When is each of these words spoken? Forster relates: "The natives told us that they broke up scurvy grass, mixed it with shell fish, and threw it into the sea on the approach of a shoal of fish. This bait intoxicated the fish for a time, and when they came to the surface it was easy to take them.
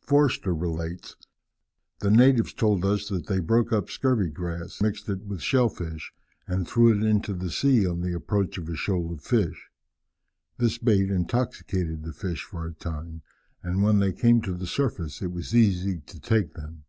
Forster 0.00 0.54
relates: 0.54 1.16
"The 1.98 2.10
natives 2.10 2.54
told 2.54 2.82
us 2.82 3.10
that 3.10 3.26
they 3.26 3.40
broke 3.40 3.74
up 3.74 3.90
scurvy 3.90 4.30
grass, 4.30 4.80
mixed 4.80 5.06
it 5.10 5.26
with 5.26 5.42
shell 5.42 5.68
fish, 5.68 6.14
and 6.46 6.66
threw 6.66 6.96
it 6.98 7.04
into 7.04 7.34
the 7.34 7.50
sea 7.50 7.86
on 7.86 8.00
the 8.00 8.14
approach 8.14 8.56
of 8.56 8.70
a 8.70 8.74
shoal 8.74 9.12
of 9.12 9.20
fish. 9.22 9.68
This 10.56 10.78
bait 10.78 11.10
intoxicated 11.10 12.04
the 12.04 12.14
fish 12.14 12.42
for 12.42 12.66
a 12.66 12.72
time, 12.72 13.20
and 13.62 13.82
when 13.82 13.98
they 13.98 14.14
came 14.14 14.40
to 14.40 14.54
the 14.54 14.66
surface 14.66 15.20
it 15.20 15.30
was 15.30 15.54
easy 15.54 15.98
to 15.98 16.18
take 16.18 16.54
them. 16.54 16.84